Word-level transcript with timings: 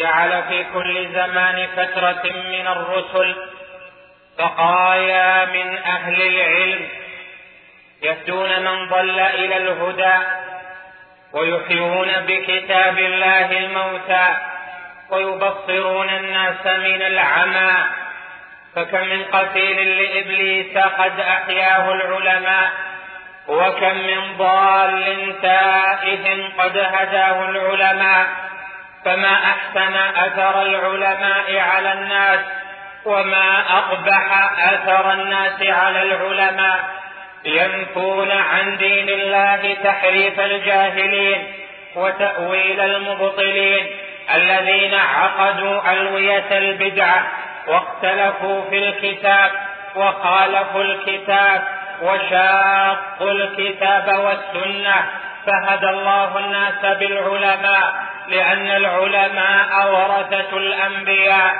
جعل 0.00 0.42
في 0.48 0.64
كل 0.74 1.08
زمان 1.14 1.66
فترة 1.76 2.22
من 2.24 2.66
الرسل 2.66 3.36
بقايا 4.38 5.44
من 5.44 5.78
أهل 5.78 6.22
العلم 6.22 6.88
يهدون 8.02 8.60
من 8.60 8.88
ضل 8.88 9.20
إلى 9.20 9.56
الهدى 9.56 10.26
ويحيون 11.32 12.08
بكتاب 12.28 12.98
الله 12.98 13.58
الموتى 13.58 14.36
ويبصرون 15.10 16.08
الناس 16.08 16.66
من 16.66 17.02
العمى 17.02 17.72
فكم 18.76 19.06
من 19.06 19.24
قتيل 19.24 20.02
لإبليس 20.02 20.78
قد 20.78 21.20
أحياه 21.20 21.92
العلماء 21.92 22.70
وكم 23.48 23.96
من 23.96 24.36
ضال 24.38 25.36
تائه 25.42 26.48
قد 26.58 26.76
هداه 26.78 27.50
العلماء 27.50 28.49
فما 29.04 29.34
أحسن 29.34 29.96
أثر 30.16 30.62
العلماء 30.62 31.58
على 31.58 31.92
الناس 31.92 32.40
وما 33.04 33.60
أقبح 33.78 34.50
أثر 34.72 35.12
الناس 35.12 35.62
على 35.62 36.02
العلماء. 36.02 36.78
ينفون 37.44 38.30
عن 38.30 38.76
دين 38.76 39.08
الله 39.08 39.76
تحريف 39.84 40.40
الجاهلين 40.40 41.52
وتأويل 41.96 42.80
المبطلين 42.80 43.86
الذين 44.34 44.94
عقدوا 44.94 45.92
ألوية 45.92 46.58
البدعه 46.58 47.26
واختلفوا 47.66 48.70
في 48.70 48.78
الكتاب 48.88 49.50
وخالفوا 49.96 50.82
الكتاب 50.82 51.62
وشاقوا 52.02 53.30
الكتاب 53.30 54.18
والسنة. 54.18 55.10
فهدى 55.46 55.86
الله 55.86 56.38
الناس 56.38 56.98
بالعلماء. 56.98 58.09
لأن 58.30 58.70
العلماء 58.70 59.92
ورثة 59.92 60.56
الأنبياء 60.56 61.54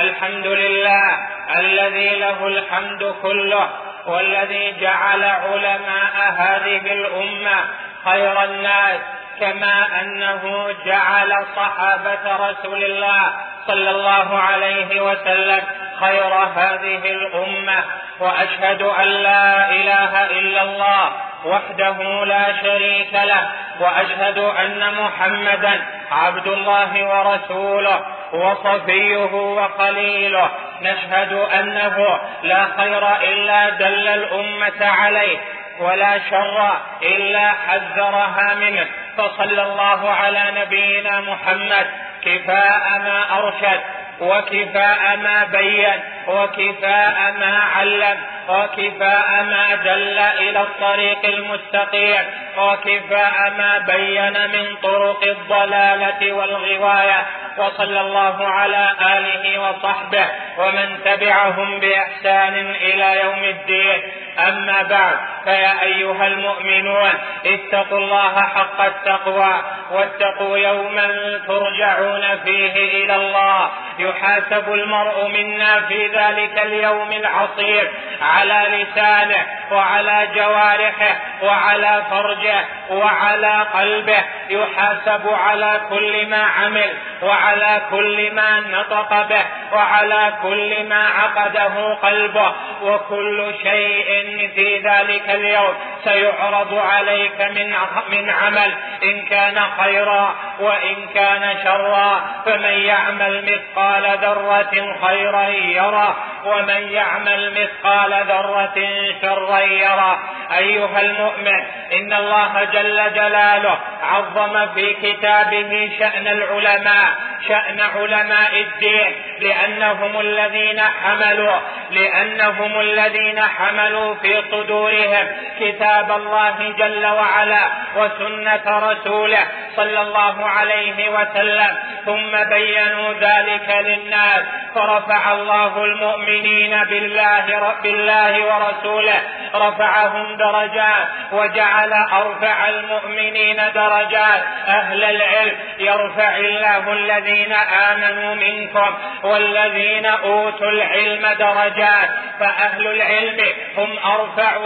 الحمد 0.00 0.46
لله 0.46 1.18
الذي 1.56 2.16
له 2.16 2.46
الحمد 2.46 3.14
كله 3.22 3.68
والذي 4.06 4.80
جعل 4.80 5.24
علماء 5.24 6.34
هذه 6.36 6.92
الأمة 6.92 7.64
خير 8.04 8.44
الناس 8.44 9.00
كما 9.40 10.00
أنه 10.00 10.68
جعل 10.86 11.46
صحابة 11.56 12.36
رسول 12.50 12.84
الله 12.84 13.32
صلى 13.66 13.90
الله 13.90 14.38
عليه 14.38 15.00
وسلم 15.00 15.62
خير 16.00 16.34
هذه 16.34 17.12
الأمة. 17.12 17.84
وأشهد 18.20 18.82
أن 18.82 19.08
لا 19.08 19.70
إله 19.70 20.24
إلا 20.24 20.62
الله 20.62 21.12
وحده 21.44 22.24
لا 22.24 22.62
شريك 22.62 23.14
له 23.14 23.48
وأشهد 23.80 24.38
أن 24.38 24.94
محمدا 24.94 25.82
عبد 26.12 26.46
الله 26.46 27.04
ورسوله 27.08 28.00
وصفيه 28.32 29.34
وخليله. 29.34 30.50
نشهد 30.82 31.32
أنه 31.32 32.20
لا 32.42 32.64
خير 32.76 33.16
إلا 33.16 33.68
دل 33.68 34.08
الأمة 34.08 34.86
عليه 34.86 35.38
ولا 35.80 36.18
شر 36.30 36.80
إلا 37.02 37.52
حذرها 37.52 38.54
منه. 38.54 38.86
فصلى 39.16 39.62
الله 39.62 40.10
على 40.10 40.52
نبينا 40.60 41.20
محمد. 41.20 41.86
كفاء 42.24 42.98
ما 42.98 43.38
أرشد. 43.38 43.80
وكفاء 44.22 45.16
ما 45.16 45.44
بين 45.44 46.00
وكفاء 46.28 47.32
ما 47.40 47.58
علم 47.76 48.18
وكفاء 48.48 49.42
ما 49.42 49.74
دل 49.74 50.18
إلى 50.18 50.60
الطريق 50.60 51.24
المستقيم 51.24 52.24
وكفاء 52.58 53.50
ما 53.58 53.78
بين 53.78 54.32
من 54.32 54.76
طرق 54.82 55.22
الضلالة 55.24 56.32
والغواية. 56.32 57.26
وصلى 57.58 58.00
الله 58.00 58.48
على 58.48 58.94
آله 59.00 59.60
وصحبه 59.60 60.26
ومن 60.58 60.98
تبعهم 61.04 61.80
بإحسان 61.80 62.54
إلى 62.80 63.20
يوم 63.24 63.44
الدين. 63.44 64.02
أما 64.38 64.82
بعد 64.82 65.16
فيا 65.44 65.82
أيها 65.82 66.26
المؤمنون 66.26 67.10
اتقوا 67.46 67.98
الله 67.98 68.42
حق 68.42 68.80
التقوى 68.80 69.54
واتقوا 69.90 70.58
يوما 70.58 71.08
ترجعون 71.46 72.38
فيه 72.44 73.04
إلى 73.04 73.14
الله. 73.16 73.70
يحاسب 73.98 74.72
المرء 74.72 75.28
منا 75.28 75.80
في 75.80 76.06
ذلك 76.06 76.58
اليوم 76.58 77.12
العصيب 77.12 77.88
على 78.22 78.66
لسانه 78.76 79.46
وعلى 79.72 80.28
جوارحه 80.34 81.16
وعلى 81.42 82.02
فرجه 82.10 82.64
وعلى 82.90 83.66
قلبه. 83.74 84.24
يحاسب 84.50 85.28
على 85.28 85.80
كل 85.90 86.26
ما 86.26 86.42
عمل 86.42 86.94
وعلى 87.22 87.82
كل 87.90 88.34
ما 88.34 88.60
نطق 88.60 89.28
به 89.28 89.44
وعلى 89.72 90.32
كل 90.42 90.88
ما 90.88 91.08
عقده 91.08 91.94
قلبه. 91.94 92.52
وكل 92.82 93.54
شيء 93.62 94.50
في 94.54 94.78
ذلك 94.78 95.30
اليوم 95.34 95.74
سيعرض 96.04 96.74
عليك 96.74 97.40
من 97.40 97.74
من 98.08 98.30
عمل. 98.30 98.74
إن 99.02 99.22
كان 99.22 99.62
خيرا 99.80 100.34
وإن 100.60 101.06
كان 101.14 101.56
شرا 101.64 102.20
فمن 102.46 102.64
يعمل 102.64 103.44
مثقال 103.44 104.18
ذرة 104.18 104.96
خيرا 105.06 105.48
يرى 105.48 106.16
ومن 106.46 106.92
يعمل 106.92 107.52
مثقال 107.52 108.24
ذرة 108.28 108.74
شرا 109.22 109.60
يرى 109.60 110.18
أيها 110.58 111.00
المؤمن 111.00 111.60
إن 111.92 112.12
الله 112.12 112.64
جل 112.64 113.14
جلاله 113.14 113.78
عظم 114.02 114.74
في 114.74 114.94
كتابه 114.94 115.90
شأن 115.98 116.26
العلماء 116.26 117.08
شأن 117.48 117.80
علماء 117.80 118.60
الدين 118.60 119.22
لأنهم 119.40 120.20
الذين 120.20 120.80
حملوا 120.80 121.60
لأنهم 121.90 122.80
الذين 122.80 123.40
حملوا 123.40 124.14
في 124.14 124.42
صدورهم 124.50 125.26
كتاب 125.60 126.10
الله 126.10 126.74
جل 126.78 127.06
وعلا 127.06 127.68
وسنة 127.96 128.78
رسوله 128.90 129.46
صلى 129.76 130.00
الله 130.00 130.48
عليه 130.48 131.08
وسلم. 131.08 131.76
ثم 132.04 132.44
بينوا 132.44 133.12
ذلك 133.12 133.76
للناس 133.86 134.42
فرفع 134.74 135.32
الله 135.32 135.84
المؤمنين 136.32 136.84
بالله 136.84 137.74
بالله 137.82 138.34
ورسوله 138.46 139.22
رفعهم 139.54 140.36
درجات 140.36 141.08
وجعل 141.32 141.92
أرفع 141.92 142.68
المؤمنين 142.68 143.56
درجات. 143.74 144.42
أهل 144.68 145.04
العلم 145.04 145.56
يرفع 145.78 146.36
الله 146.36 146.92
الذين 146.92 147.52
آمنوا 147.52 148.34
منكم 148.34 148.94
والذين 149.22 150.06
أوتوا 150.06 150.70
العلم 150.70 151.26
درجات. 151.38 152.08
فأهل 152.40 152.86
العلم 152.86 153.38
هم 153.76 153.98
أرفع 153.98 154.56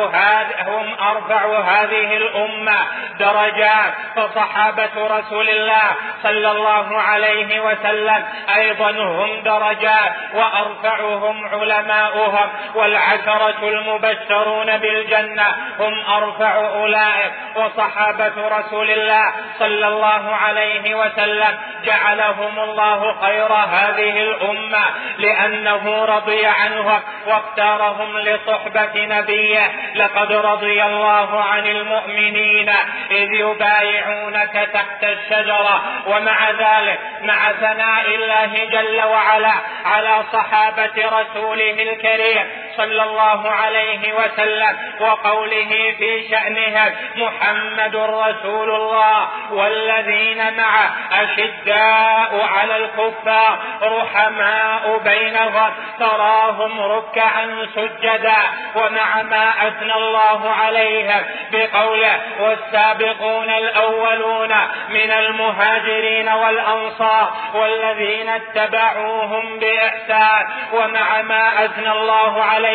هم 0.67 0.95
أرفع 1.01 1.59
هذه 1.61 2.17
الأمة 2.17 2.79
درجات. 3.19 3.93
فصحابة 4.17 5.19
رسول 5.19 5.49
الله 5.49 5.95
صلى 6.23 6.51
الله 6.51 7.01
عليه 7.01 7.61
وسلم 7.61 8.25
أيضا 8.57 8.91
هم 8.91 9.43
درجات 9.43 10.13
وأرفعهم 10.35 11.56
علماؤهم 11.61 12.49
والعشرة 12.75 13.69
المبشرون 13.69 14.77
بالجنة 14.77 15.47
هم 15.79 16.05
أرفع 16.17 16.55
أولئك. 16.55 17.33
وصحابة 17.57 18.59
رسول 18.59 18.91
الله 18.91 19.33
صلى 19.59 19.89
الله 19.89 20.35
عليه 20.37 20.95
وسلم 20.95 21.59
جعلهم 21.85 22.59
الله 22.59 23.21
خير 23.21 23.53
هذه 23.53 24.23
الأمة 24.23 24.85
لأنه 25.19 26.05
رضي 26.05 26.47
عنهم 26.47 27.01
واختارهم 27.27 28.19
لصحبة 28.19 29.07
نبيه. 29.07 29.73
لقد 29.95 30.33
رضي 30.33 30.83
الله 30.83 31.43
عن 31.45 31.67
المؤمنين 31.67 32.69
إذ 33.11 33.33
يبايعونك 33.33 34.69
تحت 34.73 35.05
الشجرة. 35.05 35.83
ومع 36.07 36.51
ذلك 36.51 37.01
مع 37.23 37.53
ثناء 37.53 38.15
الله 38.15 38.65
جل 38.65 39.03
وعلا 39.05 39.53
على 39.85 40.23
صحابة 40.33 41.07
رسوله 41.47 41.83
الكريم. 41.83 42.66
صلى 42.77 43.03
الله 43.03 43.51
عليه 43.51 44.15
وسلم 44.15 44.77
وقوله 45.01 45.95
في 45.99 46.29
شأنهم 46.31 46.93
محمد 47.17 47.97
رسول 47.97 48.71
الله 48.71 49.29
والذين 49.51 50.57
معه 50.57 50.91
أشداء 51.13 52.49
على 52.55 52.77
الكفار 52.77 53.59
رحماء 53.83 55.01
بينهم 55.05 55.73
تراهم 55.99 56.81
ركعا 56.81 57.67
سجدا 57.75 58.37
ومع 58.75 59.23
ما 59.23 59.69
أثنى 59.69 59.95
الله 59.95 60.51
عليهم 60.51 61.23
بقوله 61.53 62.21
والسابقون 62.41 63.51
الأولون 63.51 64.53
من 64.89 65.11
المهاجرين 65.11 66.29
والأنصار 66.29 67.33
والذين 67.55 68.29
اتبعوهم 68.29 69.59
بإحسان 69.59 70.47
ومع 70.73 71.23
ما 71.23 71.65
أثنى 71.65 71.93
الله 71.93 72.43
عليهم 72.43 72.66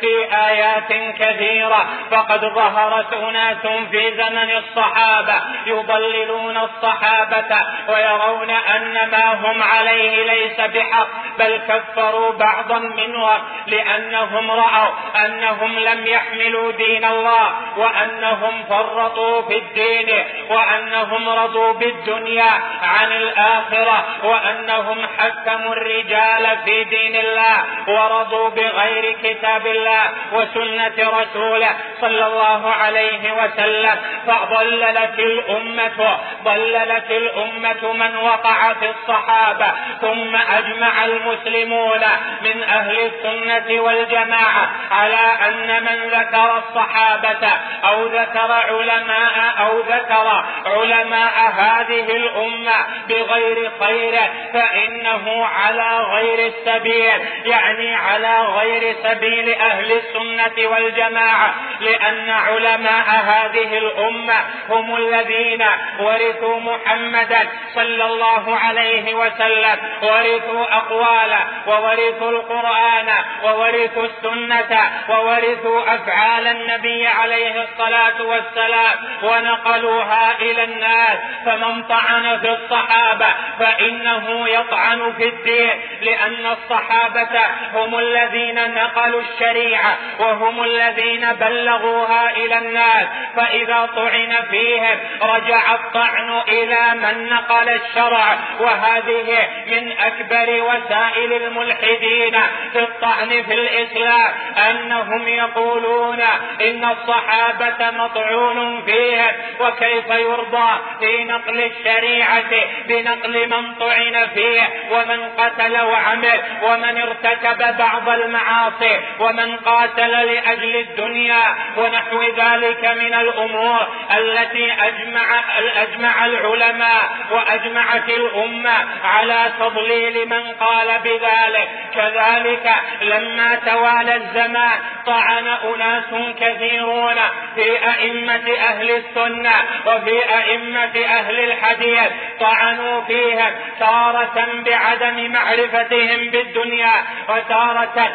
في 0.00 0.36
آيات 0.36 0.92
كثيرة. 1.18 1.86
فقد 2.10 2.40
ظهرت 2.40 3.12
أناس 3.12 3.66
في 3.90 4.16
زمن 4.16 4.50
الصحابة 4.56 5.40
يضللون 5.66 6.56
الصحابة 6.56 7.56
ويرون 7.88 8.50
أن 8.50 9.10
ما 9.10 9.34
هم 9.34 9.62
عليه 9.62 10.22
ليس 10.32 10.60
بحق 10.60 11.08
بل 11.38 11.60
كفروا 11.68 12.32
بعضا 12.32 12.78
منهم 12.78 13.38
لأنهم 13.66 14.50
رأوا 14.50 14.90
أنهم 15.26 15.78
لم 15.78 16.06
يحملوا 16.06 16.72
دين 16.72 17.04
الله 17.04 17.52
وأنهم 17.76 18.64
فرطوا 18.68 19.42
في 19.42 19.58
الدين 19.58 20.24
وأنهم 20.50 21.28
رضوا 21.28 21.72
بالدنيا 21.72 22.50
عن 22.82 23.12
الآخرة 23.12 24.04
وأنهم 24.24 25.06
حكموا 25.18 25.72
الرجال 25.72 26.58
في 26.64 26.84
دين 26.84 27.16
الله 27.16 27.64
ورضوا 27.88 28.48
بغير 28.48 29.16
كتاب 29.22 29.66
الله 29.66 30.10
وسنة 30.32 31.10
رسوله 31.20 31.70
صلى 32.00 32.26
الله 32.26 32.70
عليه 32.72 33.32
وسلم 33.32 33.96
فضللت 34.26 35.18
الأمة 35.18 36.18
ضللت 36.44 37.10
الأمة 37.10 37.92
من 37.92 38.16
وقع 38.16 38.72
في 38.72 38.90
الصحابة 38.90 39.72
ثم 40.00 40.36
أجمع 40.36 41.04
المسلمون 41.04 42.00
من 42.42 42.62
أهل 42.62 42.98
السنة 42.98 43.80
والجماعة 43.80 44.70
على 44.90 45.48
أن 45.48 45.82
من 45.84 46.10
ذكر 46.10 46.58
الصحابة 46.58 47.48
أو 47.84 48.06
ذكر 48.06 48.52
علماء 48.52 49.54
أو 49.58 49.78
ذكر 49.80 50.44
علماء 50.66 51.52
هذه 51.54 52.16
الأمة 52.16 52.86
بغير 53.08 53.70
خير 53.80 54.20
فإنه 54.54 55.46
على 55.46 55.98
غير 55.98 56.46
السبيل 56.46 57.28
يعني 57.44 57.94
على 57.94 58.40
غير 58.42 58.96
سبيل 59.02 59.11
أهل 59.60 59.92
السنة 59.92 60.68
والجماعة 60.68 61.54
لأن 61.80 62.30
علماء 62.30 63.06
هذه 63.08 63.78
الأمة 63.78 64.34
هم 64.68 64.96
الذين 64.96 65.64
ورثوا 66.00 66.60
محمدا 66.60 67.48
صلى 67.74 68.04
الله 68.04 68.56
عليه 68.56 69.14
وسلم 69.14 69.76
ورثوا 70.02 70.76
أقواله 70.76 71.46
وورثوا 71.66 72.30
القرآن 72.30 73.08
وورثوا 73.44 74.04
السنة 74.04 74.90
وورثوا 75.08 75.94
أفعال 75.94 76.46
النبي 76.46 77.06
عليه 77.06 77.62
الصلاة 77.62 78.22
والسلام 78.22 78.98
ونقلوها 79.22 80.40
إلى 80.40 80.64
الناس. 80.64 81.18
فمن 81.46 81.82
طعن 81.82 82.40
في 82.40 82.50
الصحابة 82.50 83.26
فإنه 83.58 84.48
يطعن 84.48 85.12
في 85.12 85.28
الدين 85.28 85.80
لأن 86.02 86.46
الصحابة 86.46 87.40
هم 87.74 87.98
الذين 87.98 88.74
نقلوا 88.74 89.01
الشريعة 89.06 89.98
وهم 90.18 90.62
الذين 90.64 91.32
بلغوها 91.32 92.30
إلى 92.30 92.58
الناس 92.58 93.06
فإذا 93.36 93.86
طعن 93.96 94.36
فيهم 94.50 94.98
رجع 95.22 95.74
الطعن 95.74 96.40
إلى 96.48 96.94
من 96.94 97.28
نقل 97.28 97.68
الشرع 97.68 98.38
وهذه 98.60 99.48
من 99.66 99.92
أكبر 99.98 100.62
وسائل 100.62 101.32
الملحدين 101.32 102.40
في 102.72 102.78
الطعن 102.78 103.28
في 103.42 103.54
الإسلام 103.54 104.32
أنهم 104.70 105.28
يقولون 105.28 106.20
إن 106.60 106.84
الصحابة 106.84 107.90
مطعون 107.90 108.82
فيهم 108.82 109.32
وكيف 109.60 110.10
يرضى 110.10 110.70
في 111.00 111.24
نقل 111.24 111.64
الشريعة 111.64 112.50
بنقل 112.88 113.48
من 113.48 113.74
طعن 113.74 114.26
فيه 114.34 114.68
ومن 114.90 115.28
قتل 115.28 115.80
وعمل 115.80 116.40
ومن 116.62 117.00
ارتكب 117.02 117.76
بعض 117.78 118.08
المعاصي. 118.08 118.91
ومن 119.20 119.56
قاتل 119.56 120.10
لأجل 120.10 120.76
الدنيا 120.76 121.42
ونحو 121.76 122.22
ذلك 122.22 122.84
من 122.84 123.14
الأمور 123.14 123.86
التي 124.16 124.72
أجمع, 124.72 125.44
أجمع 125.76 126.26
العلماء 126.26 127.10
وأجمعت 127.30 128.08
الأمة 128.08 128.74
على 129.04 129.52
تضليل 129.60 130.28
من 130.28 130.52
قال 130.60 130.98
بذلك. 131.04 131.68
كذلك 131.94 132.74
لما 133.02 133.54
توالى 133.54 134.16
الزمان 134.16 134.78
طعن 135.06 135.46
أناس 135.46 136.34
كثيرون 136.40 137.16
في 137.54 137.88
أئمة 137.88 138.56
أهل 138.58 138.90
السنة 138.90 139.54
وفي 139.86 140.34
أئمة 140.34 141.04
أهل 141.06 141.40
الحديث 141.40 142.12
طعنوا 142.40 143.04
فيهم 143.04 143.52
تارة 143.80 144.62
بعدم 144.66 145.32
معرفتهم 145.32 146.30
بالدنيا 146.30 146.92
وتارة 147.28 148.12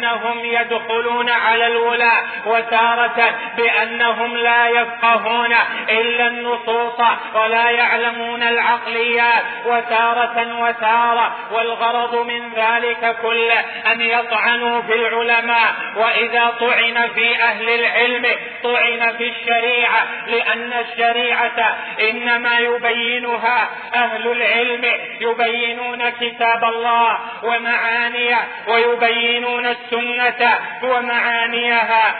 بأنهم 0.00 0.44
يدخلون 0.44 1.28
على 1.30 1.66
الولاة 1.66 2.22
وتارة 2.46 3.34
بأنهم 3.56 4.36
لا 4.36 4.68
يفقهون 4.68 5.54
إلا 5.88 6.26
النصوص 6.26 7.00
ولا 7.34 7.70
يعلمون 7.70 8.42
العقليات 8.42 9.44
وتارة 9.66 10.60
وتارة 10.60 11.36
والغرض 11.52 12.26
من 12.26 12.50
ذلك 12.56 13.16
كله 13.22 13.60
أن 13.92 14.00
يطعنوا 14.00 14.82
في 14.82 14.94
العلماء. 14.94 15.74
وإذا 15.96 16.46
طعن 16.60 17.08
في 17.14 17.42
أهل 17.42 17.68
العلم 17.68 18.26
طعن 18.62 19.16
في 19.18 19.28
الشريعة 19.28 20.06
لأن 20.26 20.72
الشريعة 20.72 21.76
إنما 22.00 22.58
يبينها 22.58 23.68
أهل 23.94 24.30
العلم 24.32 24.84
يبينون 25.20 26.10
كتاب 26.10 26.64
الله 26.64 27.18
ومعانيه 27.42 28.38
ويبينون 28.68 29.66
السنة 29.92 30.58
ومعانيها 30.82 32.14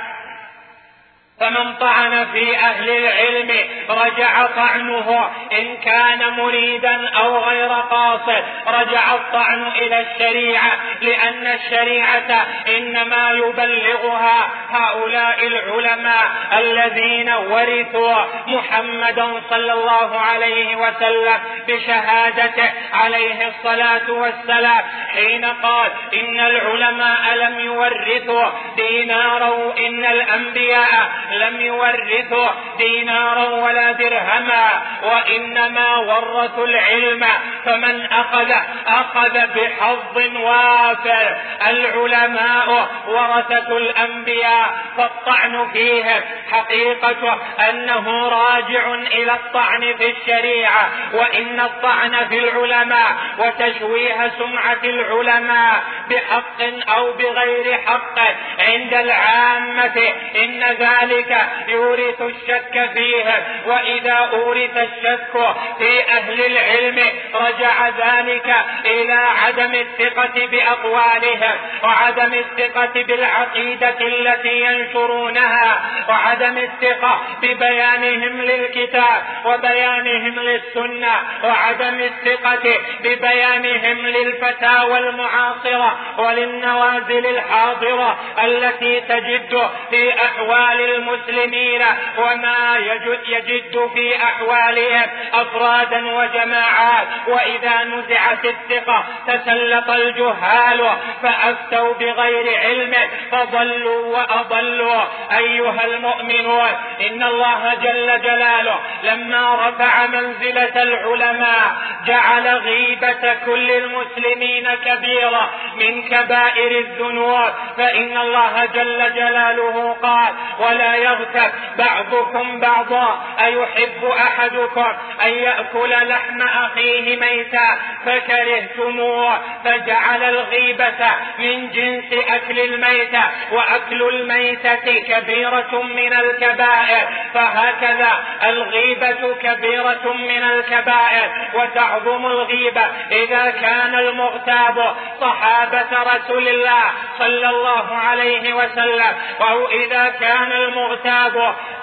فمن 1.40 1.76
طعن 1.76 2.26
في 2.32 2.56
أهل 2.56 2.90
العلم 2.90 3.50
رجع 3.90 4.46
طعنه 4.46 5.30
إن 5.52 5.76
كان 5.76 6.32
مريدا 6.36 7.08
أو 7.08 7.38
غير 7.38 7.68
قاصد 7.68 8.44
رجع 8.66 9.14
الطعن 9.14 9.66
إلى 9.66 10.00
الشريعة 10.00 10.72
لأن 11.02 11.46
الشريعة 11.46 12.46
إنما 12.76 13.30
يبلغها 13.30 14.50
هؤلاء 14.70 15.46
العلماء 15.46 16.30
الذين 16.58 17.30
ورثوا 17.32 18.24
محمدا 18.46 19.40
صلى 19.50 19.72
الله 19.72 20.20
عليه 20.20 20.76
وسلم 20.76 21.38
بشهادته 21.68 22.72
عليه 22.92 23.48
الصلاة 23.48 24.10
والسلام 24.10 24.82
حين 25.14 25.44
قال 25.44 25.90
إن 26.14 26.40
العلماء 26.40 27.34
لم 27.34 27.60
يورثوا 27.60 28.50
دينارا 28.76 29.74
إن 29.78 30.04
الأنبياء 30.04 31.25
لم 31.30 31.60
يورثوا 31.60 32.48
دينارا 32.78 33.48
ولا 33.48 33.92
درهما 33.92 34.82
وإنما 35.02 35.96
ورثوا 35.96 36.66
العلم. 36.66 37.26
فمن 37.64 38.06
أخذ 38.06 38.52
أخذ 38.86 39.46
بحظ 39.46 40.36
وافر. 40.36 41.36
العلماء 41.66 42.88
ورثة 43.06 43.76
الأنبياء 43.76 44.78
فالطعن 44.96 45.68
فيهم 45.72 46.22
حقيقة 46.50 47.38
أنه 47.70 48.28
راجع 48.28 48.94
إلى 48.94 49.32
الطعن 49.32 49.94
في 49.98 50.10
الشريعة. 50.10 50.90
وإن 51.12 51.60
الطعن 51.60 52.28
في 52.28 52.38
العلماء 52.38 53.16
وتشويه 53.38 54.32
سمعة 54.38 54.84
العلماء 54.84 55.82
بحق 56.10 56.90
أو 56.96 57.12
بغير 57.12 57.78
حق. 57.86 58.18
عند 58.58 58.94
العامة 58.94 59.96
إن 60.36 60.62
ذلك 60.78 61.15
ذلك 61.16 61.46
يورث 61.68 62.22
الشك 62.22 62.90
فيه 62.94 63.44
وإذا 63.66 64.12
أورث 64.12 64.76
الشك 64.76 65.56
في 65.78 66.10
أهل 66.10 66.44
العلم 66.46 66.98
رجع 67.34 67.88
ذلك 67.88 68.54
إلى 68.84 69.12
عدم 69.12 69.74
الثقة 69.74 70.46
بأقوالهم 70.46 71.56
وعدم 71.82 72.34
الثقة 72.34 73.02
بالعقيدة 73.02 73.96
التي 74.00 74.60
ينشرونها 74.60 75.82
وعدم 76.08 76.58
الثقة 76.58 77.20
ببيانهم 77.42 78.42
للكتاب 78.42 79.22
وبيانهم 79.44 80.40
للسنة 80.40 81.14
وعدم 81.44 82.00
الثقة 82.00 82.78
ببيانهم 83.00 84.06
للفتاوى 84.06 84.98
المعاصرة 84.98 85.98
وللنوازل 86.18 87.26
الحاضرة 87.26 88.18
التي 88.44 89.00
تجد 89.00 89.70
في 89.90 90.12
أحوال 90.24 90.80
المسلمين 91.06 91.82
وما 92.18 92.76
يجد, 92.78 93.18
يجد 93.28 93.90
في 93.94 94.16
أحوالهم 94.16 95.08
أفرادا 95.34 96.14
وجماعات. 96.16 97.08
وإذا 97.28 97.84
نزعت 97.84 98.44
الثقة 98.44 99.04
تسلط 99.26 99.90
الجهال 99.90 100.90
فأفتوا 101.22 101.94
بغير 101.94 102.58
علم 102.58 102.94
فضلوا 103.32 104.16
وأضلوا. 104.16 105.02
أيها 105.38 105.84
المؤمنون 105.84 106.68
إن 107.00 107.22
الله 107.22 107.74
جل 107.74 108.22
جلاله 108.22 108.78
لما 109.02 109.68
رفع 109.68 110.06
منزلة 110.06 110.82
العلماء 110.82 111.76
جعل 112.06 112.48
غيبة 112.48 113.34
كل 113.46 113.70
المسلمين 113.70 114.68
كبيرة 114.74 115.50
من 115.76 116.02
كبائر 116.02 116.78
الذنوب. 116.78 117.50
فإن 117.76 118.16
الله 118.16 118.64
جل 118.64 119.14
جلاله 119.14 119.96
قال 120.02 120.34
ولا 120.58 120.95
يغتب 120.96 121.50
بعضكم 121.78 122.60
بعضا 122.60 123.24
أيحب 123.40 124.04
أحدكم 124.04 124.92
أن 125.22 125.28
يأكل 125.28 126.08
لحم 126.08 126.42
أخيه 126.42 127.16
ميتا 127.16 127.78
فكرهتموه 128.06 129.38
فجعل 129.64 130.22
الغيبة 130.22 131.10
من 131.38 131.70
جنس 131.70 132.12
أكل 132.12 132.60
الميتة 132.60 133.22
وأكل 133.52 134.02
الميتة 134.02 135.00
كبيرة 135.08 135.82
من 135.82 136.12
الكبائر 136.12 137.08
فهكذا 137.34 138.24
الغيبة 138.44 139.34
كبيرة 139.42 140.12
من 140.12 140.42
الكبائر 140.42 141.30
وتعظم 141.54 142.26
الغيبة 142.26 142.82
إذا 143.12 143.50
كان 143.50 143.94
المغتاب 143.94 144.94
صحابة 145.20 146.14
رسول 146.14 146.48
الله 146.48 146.82
صلى 147.18 147.48
الله 147.50 147.96
عليه 147.96 148.54
وسلم 148.54 149.14
أو 149.40 149.66
إذا 149.66 150.08
كان 150.20 150.52
المغتاب 150.52 150.85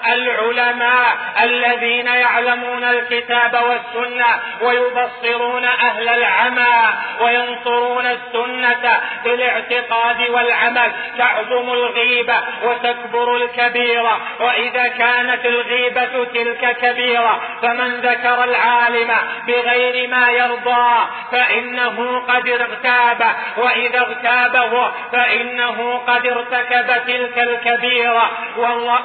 العلماء 0.06 1.16
الذين 1.42 2.06
يعلمون 2.06 2.84
الكتاب 2.84 3.54
والسنة 3.54 4.26
ويبصرون 4.62 5.64
أهل 5.64 6.08
العمى 6.08 6.94
وينصرون 7.20 8.06
السنة 8.06 9.00
بالاعتقاد 9.24 10.30
والعمل. 10.30 10.92
تعظم 11.18 11.72
الغيبة 11.72 12.36
وتكبر 12.62 13.36
الكبيرة 13.36 14.20
وإذا 14.40 14.88
كانت 14.88 15.46
الغيبة 15.46 16.24
تلك 16.24 16.76
كبيرة 16.82 17.40
فمن 17.62 18.00
ذكر 18.00 18.44
العالم 18.44 19.10
بغير 19.46 20.08
ما 20.08 20.30
يرضى 20.30 21.08
فإنه 21.32 22.20
قد 22.28 22.48
اغتاب 22.48 23.36
وإذا 23.56 23.98
اغتابه 23.98 24.92
فإنه 25.12 26.02
قد 26.06 26.26
ارتكب 26.26 27.06
تلك 27.06 27.38
الكبيرة. 27.38 28.30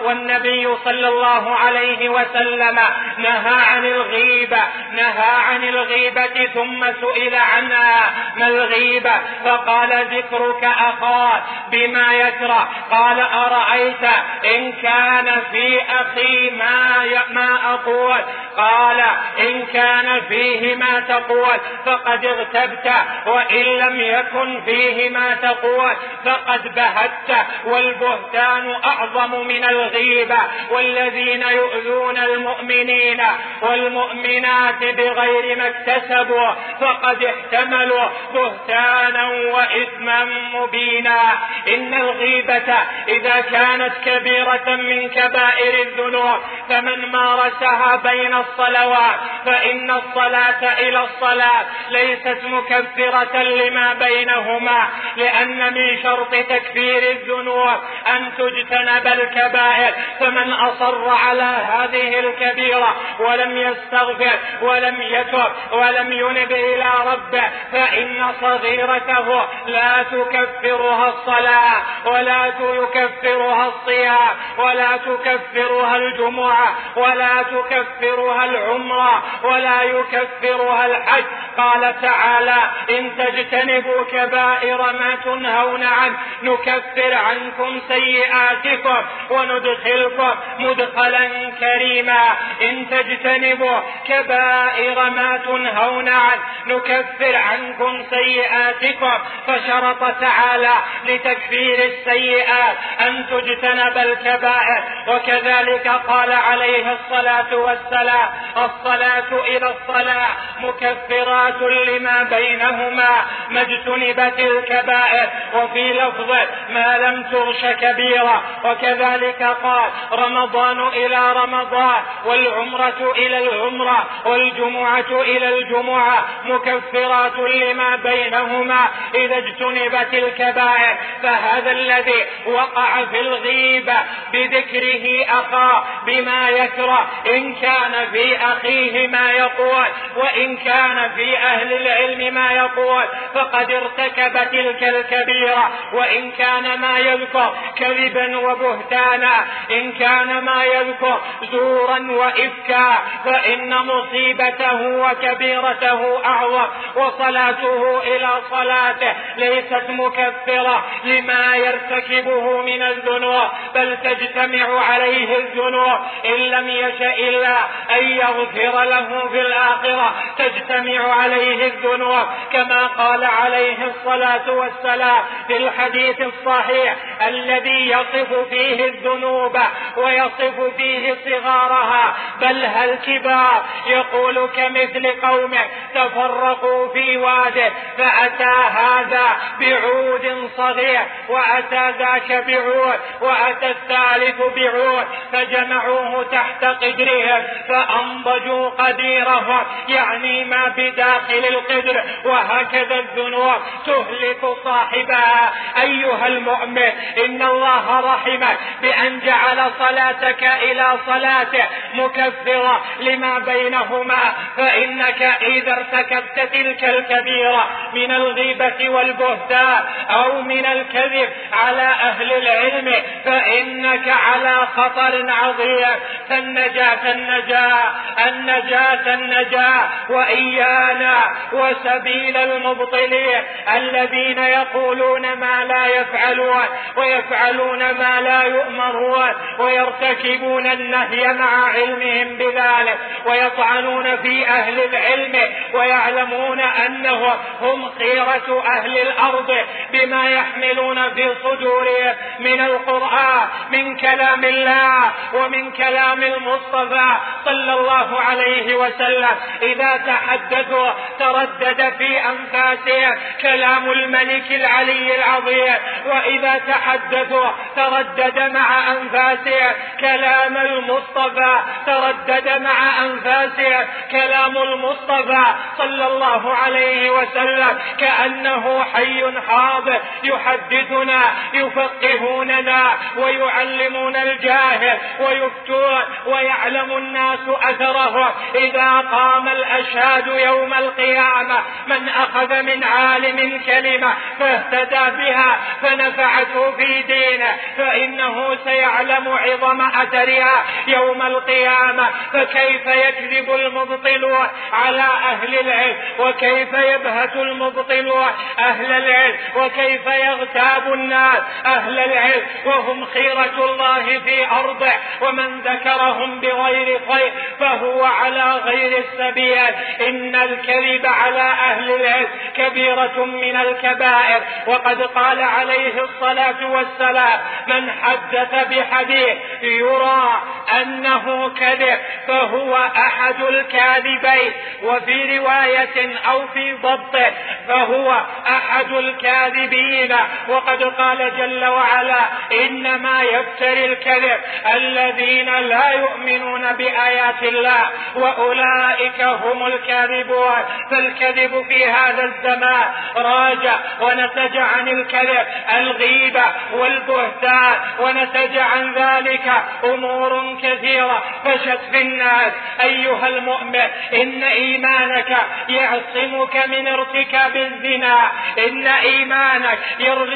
والنبي 0.03 0.75
صلى 0.83 1.07
الله 1.07 1.55
عليه 1.55 2.09
وسلم 2.09 2.79
نهى 3.17 3.61
عن 3.69 3.85
الغيبة 3.85 4.63
نهى 4.91 5.31
عن 5.47 5.63
الغيبة 5.63 6.45
ثم 6.53 6.85
سئل 7.01 7.35
عنها 7.35 8.13
ما 8.35 8.47
الغيبة؟ 8.47 9.19
فقال 9.45 10.07
ذكرك 10.11 10.63
أخاك 10.63 11.43
بما 11.71 12.13
يكره. 12.13 12.69
قال 12.91 13.19
أرأيت 13.19 14.03
إن 14.45 14.71
كان 14.71 15.41
في 15.51 15.81
أخي 15.81 16.49
ما 16.49 17.05
ما 17.29 17.73
أقول؟ 17.73 18.19
قال 18.57 19.01
إن 19.39 19.65
كان 19.65 20.21
فيه 20.29 20.75
ما 20.75 20.99
تقول 20.99 21.57
فقد 21.85 22.25
اغتبت 22.25 22.91
وإن 23.25 23.63
لم 23.63 24.01
يكن 24.01 24.61
فيه 24.65 25.09
ما 25.09 25.35
تقول 25.35 25.91
فقد 26.25 26.75
بهت 26.75 27.45
والبهتان 27.65 28.75
أعظم 28.85 29.47
من 29.47 29.63
الغيبة 29.63 30.37
والذين 30.71 31.41
يؤذون 31.41 32.17
المؤمنين 32.17 33.21
والمؤمنات 33.61 34.79
بغير 34.83 35.57
ما 35.57 35.67
اكتسبوا 35.67 36.51
فقد 36.81 37.23
احتملوا 37.23 38.05
بهتانا 38.33 39.27
وإثما 39.27 40.25
مبينا 40.53 41.21
إن 41.67 41.93
الغيبة 41.93 42.73
إذا 43.07 43.41
كانت 43.41 43.93
كبيرة 44.05 44.75
من 44.75 45.09
كبائر 45.09 45.81
الذنوب 45.87 46.39
فمن 46.69 47.11
مارسها 47.11 47.95
بين 47.95 48.38
الصلوات 48.39 49.19
فإن 49.45 49.91
الصلاة 49.91 50.73
إلى 50.79 51.03
الصلاة 51.03 51.65
ليست 51.89 52.39
مكفرة 52.43 53.43
لما 53.43 53.93
بينهما 53.93 54.87
لأن 55.15 55.73
من 55.73 56.03
شرط 56.03 56.31
تكفير 56.31 57.11
الذنوب 57.11 57.77
أن 58.07 58.31
تجتنب 58.37 59.07
الكبائر 59.07 59.93
فمن 60.19 60.53
أصر 60.53 61.09
على 61.09 61.57
هذه 61.71 62.19
الكبيرة 62.19 62.95
ولم 63.19 63.57
يستغفر 63.57 64.39
ولم 64.61 65.01
يتب 65.01 65.51
ولم 65.71 66.11
ينب 66.11 66.51
إلى 66.51 66.91
ربه 67.05 67.43
فإن 67.71 68.33
صغيرته 68.41 69.45
لا 69.67 70.03
تكفرها 70.03 71.09
الصلاة 71.09 71.81
ولا 72.05 72.53
يكفرها 72.59 73.67
الصيام 73.67 74.37
ولا 74.57 74.97
تكفرها 74.97 75.95
الجمعة 75.95 76.75
ولا 76.95 77.43
تكفرها 77.43 78.28
العمرة 78.29 79.23
ولا 79.43 79.83
يكفرها 79.83 80.85
الحج. 80.85 81.23
قال 81.57 82.01
تعالى 82.01 82.57
إن 82.89 83.11
تجتنبوا 83.17 84.03
كبائر 84.11 84.77
ما 84.77 85.17
تنهون 85.25 85.83
عنه 85.83 86.17
نكفر 86.43 87.13
عنكم 87.13 87.81
سيئاتكم 87.87 89.03
وندخلكم 89.29 90.35
مدخلا 90.59 91.51
كريما. 91.59 92.23
إن 92.61 92.89
تجتنبوا 92.89 93.79
كبائر 94.07 95.09
ما 95.09 95.37
تنهون 95.37 96.09
عنه 96.09 96.41
نكفر 96.67 97.35
عنكم 97.35 98.03
سيئاتكم. 98.09 99.17
فشرط 99.47 100.19
تعالى 100.19 100.73
لتكفير 101.05 101.85
السيئات 101.85 102.77
أن 103.01 103.25
تجتنب 103.31 103.97
الكبائر. 103.97 104.83
وكذلك 105.07 105.87
قال 105.87 106.31
عليه 106.31 106.91
الصلاة 106.91 107.55
والسلام 107.55 108.18
الصلاة. 108.57 109.45
إلى 109.47 109.75
الصلاة 109.75 110.27
مكفرات 110.59 111.61
لما 111.61 112.23
بينهما 112.23 113.25
ما 113.49 113.61
اجتنبت 113.61 114.39
الكبائر. 114.39 115.29
وفي 115.53 115.93
لفظ 115.93 116.31
ما 116.69 116.97
لم 116.97 117.23
تغش 117.31 117.65
كبيرة 117.65 118.43
وكذلك 118.65 119.43
قال 119.63 119.89
رمضان 120.11 120.87
إلى 120.87 121.31
رمضان 121.31 122.01
والعمرة 122.25 123.13
إلى 123.17 123.37
العمرة 123.37 124.07
والجمعة 124.25 125.21
إلى 125.21 125.59
الجمعة 125.59 126.25
مكفرات 126.45 127.39
لما 127.39 127.95
بينهما. 127.95 128.87
إذا 129.15 129.37
اجتنبت 129.37 130.13
الكبائر 130.13 130.97
فهذا 131.23 131.71
الذي 131.71 132.25
وقع 132.45 133.05
في 133.05 133.19
الغيبة 133.19 133.97
بذكره 134.33 135.25
أخاه 135.29 135.83
بما 136.05 136.49
يكره. 136.49 137.07
إن 137.27 137.55
كان 137.55 138.08
في 138.11 138.37
أخيه 138.37 139.07
ما 139.07 139.31
يقول 139.31 139.85
وإن 140.15 140.57
كان 140.57 141.09
في 141.15 141.37
أهل 141.37 141.73
العلم 141.73 142.33
ما 142.33 142.51
يقول 142.51 143.03
فقد 143.33 143.71
ارتكب 143.71 144.33
تلك 144.51 144.83
الكبيرة. 144.83 145.71
وإن 145.93 146.31
كان 146.31 146.79
ما 146.79 146.99
يذكر 146.99 147.53
كذبا 147.77 148.37
وبهتانا 148.37 149.45
إن 149.71 149.91
كان 149.91 150.43
ما 150.43 150.63
يذكر 150.65 151.21
زورا 151.51 152.11
وإفكا 152.11 152.97
فإن 153.25 153.75
مصيبته 153.75 154.87
وكبيرته 154.87 156.25
أعظم 156.25 156.67
وصلاته 156.95 158.01
إلى 158.03 158.29
صلاته 158.51 159.13
ليست 159.37 159.85
مكفرة 159.89 160.85
لما 161.03 161.55
يرتكبه 161.55 162.61
من 162.61 162.81
الذنوب 162.81 163.49
بل 163.75 163.97
تجتمع 164.03 164.79
عليه 164.83 165.37
الذنوب. 165.37 165.99
إن 166.25 166.39
لم 166.39 166.69
يشأ 166.69 167.13
إلا 167.13 167.57
أن 167.99 168.03
يغفر 168.03 168.83
له 168.83 169.27
في 169.27 169.41
الآخرة. 169.41 170.13
تجتمع 170.37 171.13
عليه 171.13 171.67
الذنوب 171.67 172.25
كما 172.53 172.87
قال 172.87 173.23
عليه 173.25 173.77
الصلاة 173.85 174.51
والسلام 174.51 175.23
في 175.47 175.57
الحديث 175.57 176.21
الصحيح 176.21 176.95
الذي 177.27 177.89
يصف 177.89 178.49
فيه 178.49 178.85
الذنوب 178.85 179.57
ويصف 179.97 180.75
فيه 180.77 181.15
صغارها. 181.25 182.15
بل 182.41 182.65
هل 182.65 182.95
كبار؟ 182.95 183.63
يقول 183.87 184.49
كمثل 184.55 185.07
قومه 185.21 185.65
تفرقوا 185.95 186.87
في 186.93 187.17
واده 187.17 187.71
فأتى 187.97 188.55
هذا 188.71 189.25
بعود 189.59 190.49
صغير 190.57 191.01
وأتى 191.29 191.91
ذاك 191.99 192.45
بعود 192.47 192.99
وأتى 193.21 193.69
الثالث 193.71 194.41
بعود 194.55 195.05
فجمعوه 195.31 196.23
تحت 196.23 196.65
قدرهم 196.65 197.43
فأنضجوا 197.89 198.69
قديرهم 198.69 199.65
يعني 199.87 200.43
ما 200.43 200.73
بداخل 200.77 201.45
القدر 201.49 202.03
وهكذا 202.25 202.99
الذنوب 202.99 203.61
تهلك 203.85 204.45
صاحبها. 204.63 205.53
أيها 205.81 206.27
المؤمن 206.27 206.91
إن 207.25 207.41
الله 207.41 207.99
رحمك 208.13 208.57
بأن 208.81 209.19
جعل 209.19 209.71
صلاتك 209.79 210.43
إلى 210.43 210.97
صلاته 211.05 211.63
مكفرة 211.93 212.83
لما 212.99 213.39
بينهما 213.39 214.33
فإنك 214.57 215.21
إذا 215.41 215.73
ارتكبت 215.73 216.39
تلك 216.53 216.83
الكبيرة 216.83 217.69
من 217.93 218.11
الغيبة 218.11 218.89
والبهتان 218.89 219.83
أو 220.09 220.41
من 220.41 220.65
الكذب 220.65 221.29
على 221.53 221.81
أهل 221.81 222.33
العلم 222.33 222.93
فإنك 223.25 224.07
على 224.07 224.67
خطر 224.75 225.25
عظيم. 225.29 225.99
فالنجاة 226.29 227.11
النجاة. 227.11 227.78
النجاة 228.27 229.13
النجاة 229.13 229.89
وإيانا 230.09 231.23
وسبيل 231.53 232.37
المبطلين 232.37 233.43
الذين 233.75 234.37
يقولون 234.37 235.33
ما 235.33 235.63
لا 235.63 235.87
يفعلون 235.87 236.65
ويفعلون 236.95 237.79
ما 237.79 238.21
لا 238.21 238.43
يؤمرون 238.43 239.29
ويرتكبون 239.59 240.67
النهي 240.67 241.33
مع 241.33 241.65
علمهم 241.65 242.37
بذلك 242.37 242.97
ويطعنون 243.25 244.17
في 244.17 244.47
أهل 244.47 244.79
العلم 244.79 245.53
ويعلمون 245.73 246.59
أنهم 246.59 247.33
هم 247.61 247.89
خيرة 247.99 248.63
أهل 248.67 248.97
الأرض 248.97 249.57
بما 249.93 250.29
يحملون 250.29 251.13
في 251.13 251.35
صدورهم 251.43 252.15
من 252.39 252.61
القرآن 252.61 253.47
من 253.71 253.97
كلام 253.97 254.43
الله 254.43 255.11
ومن 255.33 255.71
كلام 255.71 256.23
المصطفى 256.23 257.17
صلى 257.45 257.68
الله 257.73 258.19
عليه 258.19 258.75
وسلم 258.75 259.35
إذا 259.61 259.97
تحدثوا 259.97 260.91
تردد 261.19 261.93
في 261.97 262.19
أنفاسهم 262.25 263.15
كلام 263.41 263.91
الملك 263.91 264.51
العلي 264.51 265.15
العظيم 265.15 265.75
وإذا 266.05 266.61
تحدثوا 266.67 267.49
تردد 267.75 268.39
مع 268.53 268.91
أنفاسهم 268.91 269.73
كلام 269.99 270.57
المصطفى 270.57 271.59
تردد 271.85 272.61
مع 272.61 273.05
أنفاسهم 273.05 273.87
كلام 274.11 274.57
المصطفى 274.57 275.45
صلى 275.77 276.07
الله 276.07 276.55
عليه 276.55 277.09
وسلم 277.11 277.77
كأنه 277.99 278.83
حي 278.93 279.39
حاضر 279.49 280.01
يحدثنا 280.23 281.21
يفقهوننا 281.53 282.97
ويعلمون 283.17 284.15
الجاهل 284.15 284.97
ويفتون 285.19 286.01
ويعلم 286.25 286.97
الناس 286.97 287.39
أثره 287.63 288.35
إذا 288.55 288.99
قام 289.11 289.47
الأشهاد 289.47 290.27
يوم 290.27 290.73
القيامة. 290.73 291.57
من 291.87 292.09
أخذ 292.09 292.61
من 292.61 292.83
عالم 292.83 293.61
كلمة 293.65 294.13
فاهتدى 294.39 295.17
بها 295.17 295.59
فنفعته 295.81 296.71
في 296.71 297.01
دينه. 297.01 297.57
فإنه 297.77 298.57
سيعلم 298.63 299.27
عظم 299.27 299.81
أثرها 299.81 300.65
يوم 300.87 301.21
القيامة. 301.21 302.09
فكيف 302.33 302.85
يكذب 302.85 303.53
المبطلون 303.53 304.47
على 304.73 305.01
أهل 305.01 305.59
العلم؟ 305.59 305.97
وكيف 306.19 306.73
يبهت 306.73 307.35
المبطلون 307.35 308.29
أهل 308.59 308.91
العلم؟ 308.91 309.37
وكيف 309.55 310.05
يغتاب 310.05 310.93
الناس 310.93 311.39
أهل 311.65 311.99
العلم؟ 311.99 312.45
وهم 312.65 313.05
خيرة 313.05 313.65
الله 313.65 314.19
في 314.19 314.51
أرضه. 314.51 314.93
ومن 315.21 315.61
ذكرهم 315.61 316.39
بغير 316.39 316.99
خير 317.11 317.31
فهو 317.59 318.03
على 318.03 318.53
غير 318.53 318.97
السبيل. 318.97 319.73
إن 320.07 320.35
الكذب 320.35 321.05
على 321.05 321.41
أهل 321.41 321.91
العلم 321.91 322.27
كبيرة 322.55 323.25
من 323.25 323.55
الكبائر. 323.55 324.41
وقد 324.67 325.01
قال 325.01 325.41
عليه 325.41 326.01
الصلاة 326.01 326.71
والسلام 326.71 327.39
من 327.67 327.91
حدث 327.91 328.67
بحديث 328.67 329.37
يرى 329.61 330.41
أنه 330.81 331.49
كذب 331.49 331.99
فهو 332.27 332.75
أحد 332.97 333.41
الكاذبين. 333.41 334.53
وفي 334.83 335.37
رواية 335.37 336.17
أو 336.31 336.47
في 336.47 336.73
ضبطه 336.73 337.31
فهو 337.67 338.21
أحد 338.47 338.91
الكاذبين. 338.91 340.15
وقد 340.47 340.83
قال 340.83 341.37
جل 341.37 341.65
وعلا 341.65 342.19
إنما 342.51 343.21
يفتري 343.21 343.85
الكذب 343.85 344.39
الذين 344.73 345.55
لا 345.55 345.89
يؤمنون 345.89 346.73
بآيات 346.73 347.28
الله 347.43 347.89
وأولئك 348.15 349.21
هم 349.21 349.65
الكاذبون. 349.65 350.63
فالكذب 350.91 351.65
في 351.67 351.85
هذا 351.85 352.23
الزمان 352.23 352.85
راجع 353.15 353.75
ونتج 354.01 354.57
عن 354.57 354.87
الكذب 354.87 355.47
الغيبة 355.77 356.45
والبهتان 356.73 357.75
ونتج 357.99 358.57
عن 358.57 358.93
ذلك 358.93 359.51
أمور 359.83 360.57
كثيرة. 360.63 361.23
فشت 361.45 361.79
في 361.91 362.01
الناس 362.01 362.53
أيها 362.83 363.27
المؤمن 363.27 363.87
إن 364.13 364.43
إيمانك 364.43 365.37
يعصمك 365.69 366.55
من 366.67 366.87
ارتكاب 366.87 367.55
الزنا. 367.55 368.31
إن 368.67 368.87
إيمانك 368.87 369.79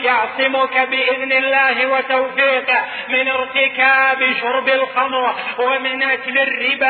يعصمك 0.03 0.77
بإذن 0.77 1.31
الله 1.31 1.87
وتوفيقه 1.87 2.85
من 3.09 3.27
ارتكاب 3.27 4.33
شرب 4.41 4.67
الخمر 4.67 5.35
ومن 5.57 6.03
أكل 6.03 6.37
الربا. 6.37 6.82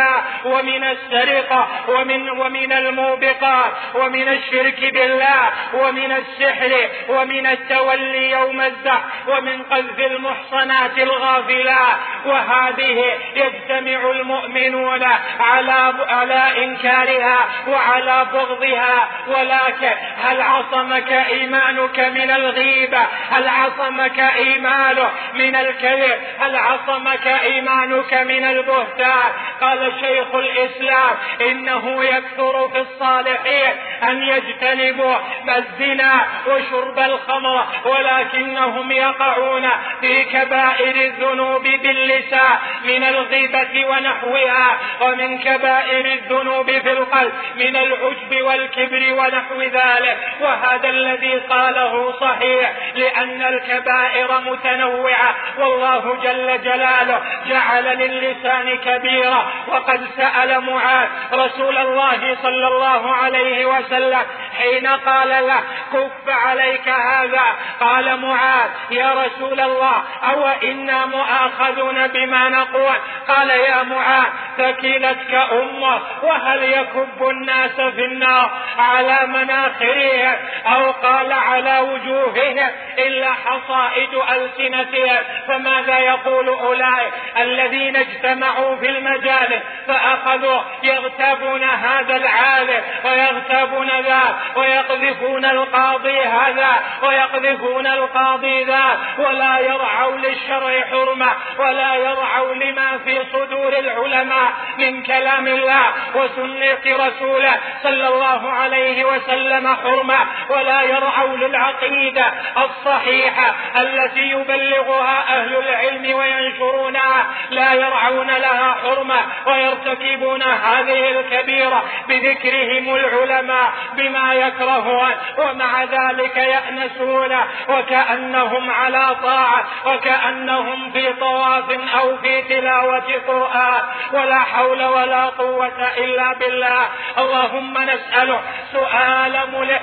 ومن 0.46 0.84
السرقة 0.84 1.68
ومن 1.88 2.30
ومن 2.30 2.72
الموبقات 2.72 3.72
ومن 3.94 4.28
الشرك 4.28 4.94
بالله 4.94 5.50
ومن 5.74 6.12
السحر 6.12 6.90
ومن 7.10 7.48
التولي 7.48 8.32
يوم 8.32 8.62
الزحف 8.62 9.04
ومن 9.28 9.64
قذف 9.64 10.00
المحصنات 10.00 10.98
الغافلات 10.98 11.98
وهذه 12.26 13.18
يجتمع 13.36 14.12
المؤمنون 14.12 15.04
على 15.40 15.94
على 16.10 16.66
إنكارها 16.66 17.38
وعلى 17.68 18.28
بغضها. 18.34 19.10
ولكن 19.28 19.92
هل 20.24 20.42
عصمك 20.42 21.12
إيمانك 21.12 22.00
من 22.00 22.32
الغيبة؟ 22.32 23.08
هل 23.32 23.48
عصمك 23.48 24.20
إيمانه 24.20 25.10
من 25.34 25.56
الكذب؟ 25.56 26.20
هل 26.40 26.56
عصمك 26.56 27.28
إيمانك 27.28 28.14
من 28.14 28.44
البهتان؟ 28.46 29.32
قال 29.62 29.83
شيخ 29.92 30.36
الإسلام 30.36 31.16
إنه 31.42 32.04
يكثر 32.04 32.70
في 32.70 32.80
الصالحين 32.80 33.72
أن 34.04 34.24
يجتنبوا 34.24 35.16
الزنا 35.58 36.26
وشرب 36.48 37.00
الخمر 37.00 37.66
ولكنهم 37.86 38.92
يقعون 38.92 39.70
في 40.02 40.24
كبائر 40.24 40.96
الذنوب 40.96 41.64
باللسان 41.64 42.58
من 42.86 43.04
الغيبة 43.04 43.86
ونحوها 43.86 44.78
ومن 45.02 45.38
كبائر 45.40 46.06
الذنوب 46.06 46.72
في 46.72 46.92
القلب 46.92 47.34
من 47.56 47.76
العجب 47.76 48.42
والكبر 48.42 49.14
ونحو 49.14 49.62
ذلك 49.62 50.18
وهذا 50.42 50.90
الذي 50.90 51.34
قاله 51.34 52.12
صحيح 52.20 52.74
لأن 52.96 53.42
الكبائر 53.42 54.42
متنوعة 54.42 55.36
والله 55.60 56.18
جل 56.24 56.62
جلاله 56.62 57.22
جعل 57.50 57.98
للسان 57.98 58.78
كبيرة 58.78 59.52
وقد 59.74 60.08
سأل 60.18 60.62
معاذ 60.62 61.10
رسول 61.34 61.78
الله 61.78 62.38
صلى 62.44 62.68
الله 62.68 63.14
عليه 63.14 63.66
وسلم 63.66 64.22
حين 64.58 64.88
قال 64.88 65.30
له 65.30 65.60
كف 65.94 66.30
عليك 66.30 66.90
هذا. 66.90 67.44
قال 67.80 68.20
معاذ 68.20 68.70
يا 68.92 69.14
رسول 69.14 69.60
الله 69.60 70.04
أو 70.24 70.48
إنا 70.48 71.06
مؤاخذون 71.06 72.08
بما 72.08 72.50
نقول؟ 72.50 72.96
قال 73.28 73.50
يا 73.50 73.84
معاذ 73.84 74.28
ثكلتك 74.58 75.34
أمه 75.34 76.02
وهل 76.24 76.64
يكب 76.64 77.30
الناس 77.30 77.76
في 77.76 78.06
النار 78.06 78.52
على 78.78 79.28
مناخرهم 79.28 80.36
أو 80.66 80.92
قال 80.92 81.34
على 81.34 81.80
وجوههم 81.80 82.70
إلا 82.98 83.32
حصائد 83.34 84.10
ألسنتهم؟ 84.14 85.24
فماذا 85.48 86.00
يقول 86.00 86.48
أولئك 86.50 87.14
الذين 87.38 87.96
اجتمعوا 87.96 88.76
في 88.76 88.90
المجالس 88.90 89.63
فأخذوا 89.88 90.62
يغتابون 90.84 91.64
هذا 91.64 92.16
العالم 92.16 92.84
ويغتابون 93.06 93.88
ذا 93.88 94.40
ويقذفون 94.56 95.46
القاضي 95.46 96.22
هذا 96.22 96.80
ويقذفون 97.04 97.88
القاضي 97.88 98.64
ذا 98.64 99.00
ولا 99.18 99.60
يرعوا 99.60 100.18
للشرع 100.18 100.82
حرمة 100.92 101.34
ولا 101.60 101.96
يرعوا 101.96 102.54
لما 102.56 102.98
في 102.98 103.22
صدور 103.34 103.80
العلماء 103.80 104.52
من 104.78 105.04
كلام 105.04 105.48
الله 105.48 105.86
وسنة 106.16 107.06
رسوله 107.08 107.56
صلى 107.84 108.08
الله 108.08 108.52
عليه 108.52 109.06
وسلم 109.06 109.76
حرمة 109.76 110.20
ولا 110.50 110.82
يرعوا 110.82 111.38
للعقيدة 111.38 112.26
الصحيحة 112.58 113.56
التي 113.78 114.20
يبلغها 114.20 115.40
أهل 115.40 115.56
العلم 115.58 116.16
وينشرونها. 116.16 117.26
لا 117.50 117.74
يرعون 117.74 118.28
لها 118.28 118.76
حرمة 118.84 119.22
ويرتكبون 119.48 120.44
هذه 120.44 121.20
الكبيرة 121.20 121.84
بذكرهم 122.08 122.96
العلماء 122.96 123.74
بما 123.98 124.34
يكرهون 124.34 125.12
ومع 125.38 125.84
ذلك 125.84 126.38
يأنسون 126.38 127.38
وكأنهم 127.70 128.70
على 128.70 129.16
طاعة 129.24 129.66
وكأنهم 129.86 130.92
في 130.92 131.14
طواف 131.14 131.70
أو 132.00 132.18
في 132.18 132.42
تلاوة 132.42 133.14
قرآن. 133.28 133.82
ولا 134.14 134.40
حول 134.40 134.84
ولا 134.84 135.26
قوة 135.26 135.92
إلا 135.98 136.34
بالله. 136.34 136.88
اللهم 137.18 137.78
نسأله 137.78 138.42
سؤال 138.72 139.40
ملح 139.54 139.82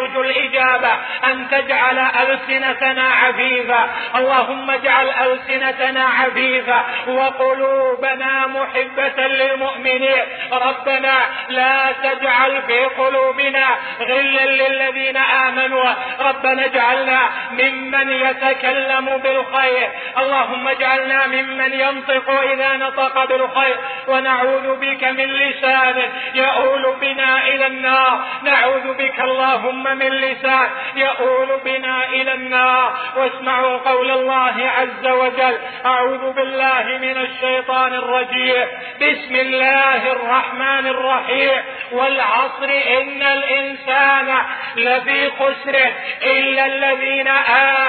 يرجو 0.00 0.22
الإجابة 0.22 0.92
أن 1.24 1.46
تجعل 1.50 1.98
ألسنتنا 1.98 3.02
عفيفة 3.02 3.88
اللهم 4.16 4.70
اجعل 4.70 5.08
ألسنتنا 5.08 6.04
عفيفة 6.04 6.82
وقلوبنا 7.08 8.46
محبة 8.46 9.26
للمؤمنين. 9.26 10.24
ربنا 10.52 11.14
لا 11.48 11.92
تجعل 12.02 12.62
في 12.62 12.84
قلوبنا 12.84 13.66
غلا 14.00 14.44
للذين 14.44 15.16
آمنوا. 15.16 15.94
ربنا 16.20 16.64
اجعلنا 16.64 17.20
ممن 17.52 18.08
يتكلم 18.10 19.06
بالخير. 19.16 19.88
اللهم 20.18 20.68
اجعلنا 20.68 21.26
ممن 21.26 21.72
ينطق 21.72 22.30
إذا 22.30 22.76
نطق 22.76 23.24
بالخير. 23.24 23.76
ونعوذ 24.08 24.76
بك 24.76 25.04
من 25.04 25.26
لسان 25.26 26.02
يؤول 26.34 26.96
بنا 27.00 27.48
إلى 27.48 27.66
النار. 27.66 28.24
نعوذ 28.42 28.94
بك 28.94 29.20
اللهم 29.20 29.89
من 29.94 30.10
لسان 30.10 30.68
يؤول 30.96 31.60
بنا 31.64 32.08
إلى 32.08 32.34
النار. 32.34 32.94
واسمعوا 33.16 33.76
قول 33.76 34.10
الله 34.10 34.70
عز 34.78 35.06
وجل. 35.06 35.58
أعوذ 35.86 36.32
بالله 36.32 36.98
من 37.00 37.16
الشيطان 37.16 37.94
الرجيم. 37.94 38.66
بسم 38.96 39.34
الله 39.34 40.12
الرحمن 40.12 40.86
الرحيم. 40.86 41.62
والعصر 41.92 42.70
إن 43.00 43.22
الإنسان 43.22 44.36
لفي 44.76 45.30
خسر 45.30 45.92
إلا 46.22 46.66
الذين 46.66 47.28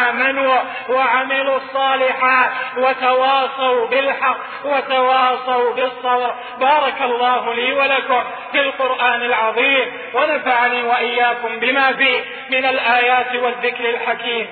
آمنوا 0.10 0.60
وعملوا 0.90 1.58
الصالحات 1.58 2.52
وتواصوا 2.78 3.88
بالحق 3.88 4.38
وتواصوا 4.66 5.74
بالصبر. 5.74 6.36
بارك 6.60 7.02
الله 7.02 7.54
لي 7.54 7.74
ولكم 7.74 8.24
في 8.52 8.60
القرآن 8.60 9.22
العظيم. 9.22 9.92
ونفعني 10.14 10.84
وإياكم 10.84 11.60
بما 11.60 11.91
فيه 11.94 12.22
من 12.50 12.66
الآيات 12.66 13.36
والذكر 13.36 13.90
الحكيم. 13.90 14.48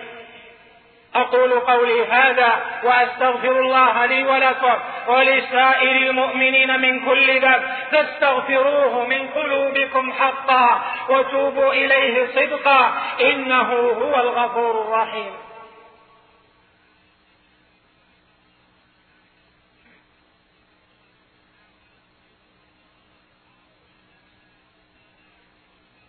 أقول 1.15 1.60
قولي 1.60 2.06
هذا 2.06 2.65
وأستغفر 2.84 3.60
الله 3.60 4.06
لي 4.06 4.23
ولكم 4.23 4.75
ولسائر 5.08 5.95
المؤمنين 6.10 6.80
من 6.80 7.06
كل 7.06 7.39
ذنب. 7.39 7.63
فاستغفروه 7.91 9.06
من 9.06 9.28
قلوبكم 9.28 10.13
حقا 10.13 10.82
وتوبوا 11.10 11.73
إليه 11.73 12.28
صدقا. 12.36 12.93
إنه 13.21 13.73
هو 13.73 14.15
الغفور 14.15 14.82
الرحيم. 14.82 15.34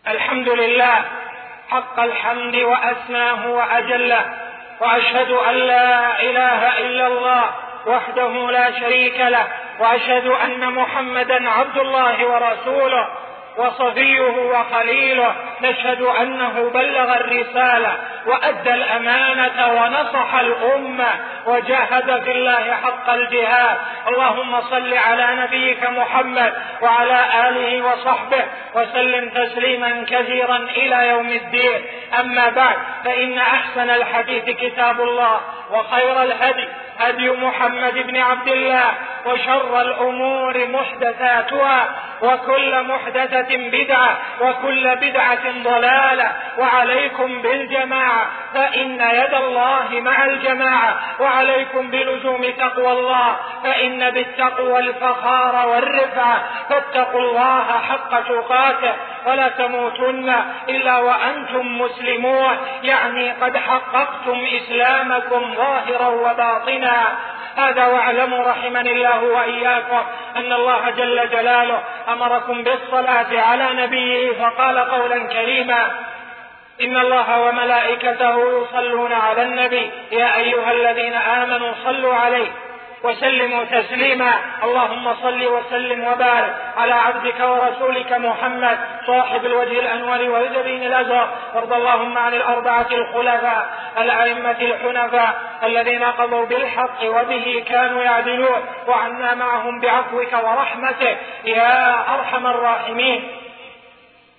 الحمد 0.09 0.49
لله 0.49 1.05
حق 1.71 2.01
الحمد 2.01 2.57
وأسماه 2.57 3.51
وأجله 3.51 4.25
وأشهد 4.81 5.31
أن 5.31 5.55
لا 5.55 6.23
إله 6.23 6.79
إلا 6.79 7.07
الله 7.07 7.45
وحده 7.87 8.51
لا 8.51 8.81
شريك 8.81 9.21
له 9.21 9.47
وأشهد 9.81 10.27
أن 10.27 10.73
محمدا 10.73 11.51
عبد 11.51 11.79
الله 11.79 12.27
ورسوله 12.27 13.09
وصفيه 13.57 14.21
وخليله. 14.53 15.35
نشهد 15.63 16.03
أنه 16.03 16.71
بلغ 16.75 17.15
الرسالة 17.15 17.93
وأدى 18.27 18.75
الأمانة 18.75 19.83
ونصح 19.83 20.35
الأمة 20.35 21.09
وجاهد 21.47 22.23
في 22.25 22.31
الله 22.31 22.75
حق 22.85 23.11
الجهاد. 23.11 23.79
اللهم 24.09 24.61
صل 24.61 24.95
على 24.95 25.27
نبيك 25.43 25.85
محمد 25.85 26.53
وعلى 26.83 27.49
آله 27.49 27.83
وصحبه 27.83 28.45
وسلم 28.75 29.29
تسليما 29.29 30.05
كثيرا 30.09 30.57
إلى 30.57 31.09
يوم 31.09 31.29
الدين. 31.29 31.85
أما 32.21 32.49
بعد 32.49 32.77
فإن 33.05 33.39
أحسن 33.39 33.91
الحديث 33.91 34.45
كتاب 34.45 35.01
الله 35.01 35.41
وخير 35.71 36.23
الهدي 36.23 36.69
هدي 37.01 37.31
محمد 37.31 37.95
بن 37.95 38.17
عبد 38.17 38.49
الله 38.49 38.85
وشر 39.27 39.81
الأمور 39.81 40.67
محدثاتها 40.69 41.89
وكل 42.23 42.83
محدثة 42.83 43.57
بدعة 43.57 44.19
وكل 44.41 44.97
بدعة 44.97 45.63
ضلالة 45.65 46.33
وعليكم 46.59 47.43
بالجماعة 47.43 48.27
فإن 48.55 49.01
يد 49.01 49.35
الله 49.35 50.01
مع 50.01 50.25
الجماعة 50.25 51.01
وعليكم 51.21 51.91
بلزوم 51.91 52.45
تقوى 52.59 52.93
الله 52.93 53.37
فإن 53.65 54.11
بالتقوى 54.11 54.79
الفخار 54.81 55.69
والرفعة 55.69 56.43
فاتقوا 56.69 57.21
الله 57.21 57.65
حق 57.89 58.21
تقاته 58.21 58.93
ولا 59.27 59.49
تموتن 59.49 60.35
إلا 60.69 60.99
وأنتم 60.99 61.81
مسلمون. 61.81 62.57
يعني 62.83 63.31
قد 63.31 63.57
حققتم 63.57 64.47
إسلامكم 64.57 65.55
ظاهرا 65.55 66.09
وباطنا. 66.09 67.19
هذا 67.57 67.87
واعلموا 67.87 68.45
رحمني 68.51 68.93
الله 68.93 69.25
وإياكم 69.25 70.03
أن 70.37 70.53
الله 70.53 70.91
جل 70.91 71.29
جلاله 71.31 71.83
أمركم 72.09 72.63
بالصلاة 72.63 73.41
على 73.41 73.69
نبيه 73.73 74.33
فقال 74.33 74.79
قولا 74.79 75.19
كريما 75.19 75.91
إن 76.81 76.97
الله 76.97 77.41
وملائكته 77.41 78.63
يصلون 78.63 79.13
على 79.13 79.43
النبي 79.43 79.91
يا 80.13 80.37
أيها 80.37 80.73
الذين 80.73 81.15
آمنوا 81.15 81.73
صلوا 81.85 82.15
عليه. 82.15 82.49
وسلموا 83.05 83.65
تسليما. 83.65 84.33
اللهم 84.65 85.15
صل 85.23 85.47
وسلم 85.47 86.05
وبارك 86.05 86.57
على 86.77 86.95
عبدك 86.95 87.41
ورسولك 87.41 88.13
محمد 88.13 88.79
صاحب 89.07 89.45
الوجه 89.47 89.81
الانور 89.81 90.31
والجبين 90.31 90.83
الأزهر. 90.83 91.29
وارض 91.55 91.73
اللهم 91.73 92.19
عن 92.19 92.35
الأربعة 92.35 92.87
الخلفاء 92.93 93.69
الأئمة 93.99 94.57
الحنفاء 94.61 95.43
الذين 95.63 96.05
قضوا 96.05 96.47
بالحق 96.47 97.05
وبه 97.05 97.65
كانوا 97.69 98.03
يعدلون. 98.03 98.61
وعنا 98.87 99.35
معهم 99.35 99.81
بعفوك 99.81 100.33
ورحمتك. 100.33 101.19
يا 101.45 101.95
أرحم 102.15 102.47
الراحمين. 102.47 103.29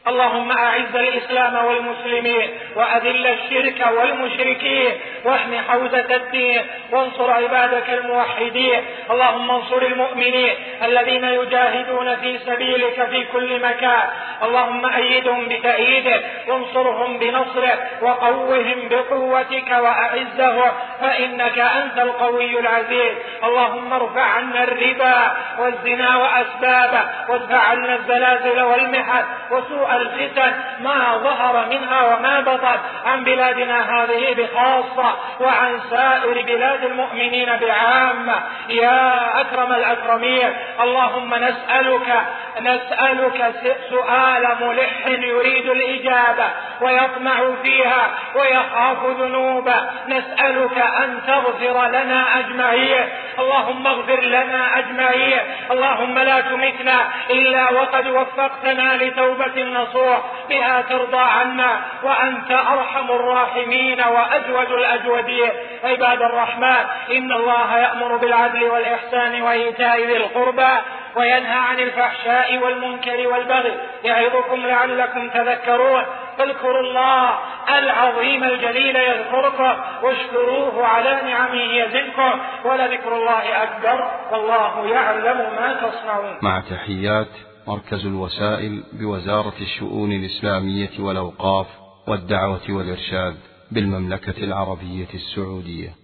اللهم 0.08 0.52
أعز 0.52 0.95
الإسلام 0.95 1.65
والمسلمين 1.65 2.50
وأذل 2.76 3.28
الشرك 3.28 3.88
والمشركين 3.97 4.91
واحم 5.25 5.55
حوزة 5.69 6.15
الدين 6.15 6.62
وانصر 6.91 7.31
عبادك 7.31 7.89
الموحدين. 7.89 8.81
اللهم 9.12 9.51
انصر 9.51 9.81
المؤمنين 9.81 10.53
الذين 10.84 11.23
يجاهدون 11.23 12.15
في 12.15 12.39
سبيلك 12.39 13.07
في 13.10 13.23
كل 13.23 13.60
مكان. 13.62 14.10
اللهم 14.43 14.86
أيدهم 14.86 15.47
بتأييدك 15.47 16.23
وانصرهم 16.47 17.19
بنصرك 17.19 17.89
وقوهم 18.01 18.89
بقوتك 18.89 19.71
وأعزهم 19.71 20.71
فإنك 21.01 21.60
أنت 21.60 21.97
القوي 21.97 22.60
العزيز. 22.60 23.15
اللهم 23.43 23.93
ارفع 23.93 24.21
عنا 24.21 24.63
الربا 24.63 25.31
والزنا 25.60 26.17
وأسبابه 26.17 27.01
وادفع 27.29 27.57
عنا 27.57 27.95
الزلازل 27.95 28.62
والمحن 28.62 29.23
وسوء 29.51 29.95
الفتن 29.95 30.53
ما 30.79 31.17
ظهر 31.17 31.65
منها 31.69 32.01
وما 32.01 32.39
بطن 32.39 32.77
عن 33.05 33.23
بلادنا 33.23 34.03
هذه 34.03 34.34
بخاصة. 34.34 35.11
وعن 35.39 35.82
سائر 35.89 36.41
بلاد 36.41 36.84
المؤمنين 36.84 37.58
بعامة. 37.58 38.43
يا 38.69 39.41
أكرم 39.41 39.71
الأكرمين 39.74 40.54
اللهم 40.82 41.36
نسألك 41.36 42.24
نسألك 42.62 43.54
سؤال 43.89 44.58
ملح 44.62 45.08
يريد 45.08 45.69
الإجابة 45.69 46.47
ويطمع 46.82 47.56
فيها 47.63 48.10
ويخاف 48.36 49.06
ذنوبا 49.06 49.91
نسألك 50.08 50.78
أن 50.78 51.21
تغفر 51.28 51.88
لنا 51.88 52.39
أجمعين. 52.39 53.10
اللهم 53.39 53.88
اغفر 53.88 54.21
لنا 54.21 54.80
أجمعين. 54.80 55.39
اللهم 55.71 56.19
لا 56.19 56.41
تمتنا 56.41 57.00
إلا 57.30 57.71
وقد 57.71 58.08
وفقتنا 58.08 58.97
لتوبة 58.97 59.63
نصوح 59.63 60.19
بها 60.51 60.81
ترضى 60.81 61.17
عنا 61.17 61.81
وأنت 62.03 62.51
أرحم 62.51 63.11
الراحمين 63.11 64.01
وأجود 64.01 64.71
الأجودين 64.71 65.51
عباد 65.83 66.21
الرحمن 66.21 66.85
إن 67.11 67.31
الله 67.31 67.77
يأمر 67.77 68.17
بالعدل 68.17 68.63
والإحسان 68.63 69.41
وإيتاء 69.41 69.97
ذي 70.05 70.17
القربى 70.17 70.73
وينهى 71.15 71.59
عن 71.69 71.79
الفحشاء 71.79 72.57
والمنكر 72.57 73.27
والبغي. 73.27 73.73
يعظكم 74.03 74.65
لعلكم 74.65 75.29
تذكرون. 75.29 76.03
فاذكروا 76.37 76.81
الله 76.81 77.39
العظيم 77.77 78.43
الجليل 78.43 78.95
يذكركم 78.95 79.73
واشكروه 80.03 80.87
على 80.87 81.21
نعمه 81.25 81.61
يزدكم. 81.61 82.39
ولذكر 82.65 83.13
الله 83.13 83.63
أكبر. 83.63 84.11
والله 84.31 84.87
يعلم 84.87 85.37
ما 85.37 85.73
تصنعون. 85.73 86.37
مع 86.41 86.61
تحيات 86.71 87.50
مركز 87.67 88.06
الوسائل 88.06 88.84
بوزارة 88.93 89.54
الشؤون 89.62 90.12
الإسلامية 90.12 91.00
والأوقاف 91.00 91.67
والدعوة 92.08 92.62
والإرشاد 92.69 93.36
بالمملكة 93.71 94.43
العربية 94.43 95.08
السعودية. 95.13 96.00